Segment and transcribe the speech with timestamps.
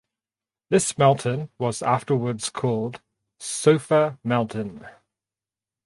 [0.71, 3.01] This mountain was afterwards called
[3.37, 4.87] Sofa Mountain.